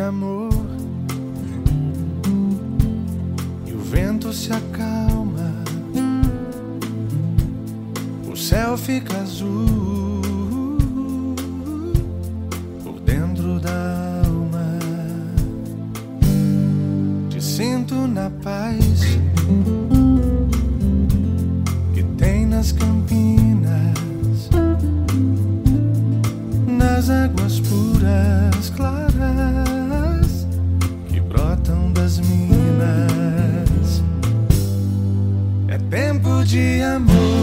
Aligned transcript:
amor. 0.00 0.50
E 3.66 3.72
o 3.72 3.78
vento 3.78 4.32
se 4.32 4.50
acalma, 4.50 5.52
o 8.26 8.34
céu 8.36 8.76
fica 8.78 9.18
azul 9.18 10.78
por 12.82 12.98
dentro 13.00 13.60
da 13.60 14.22
alma. 14.24 14.78
Te 17.28 17.42
sinto 17.42 17.94
na 18.06 18.30
paz 18.42 19.18
que 21.92 22.02
tem 22.16 22.46
nas 22.46 22.72
campinas, 22.72 24.48
nas 26.66 27.10
águas 27.10 27.60
puras, 27.60 28.70
claras 28.74 29.03
de 36.54 36.82
amor, 36.84 37.33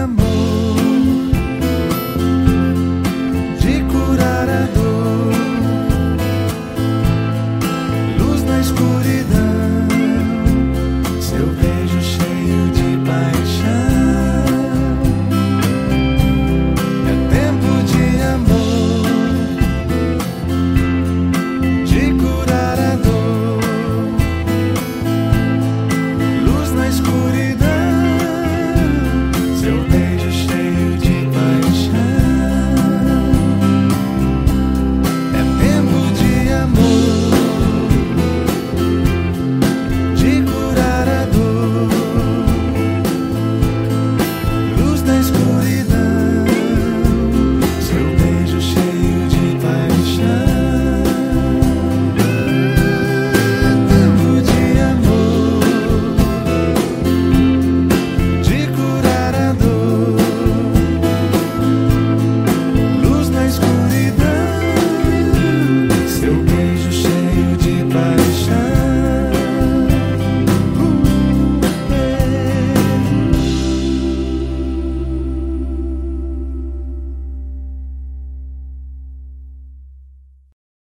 remember 0.00 0.29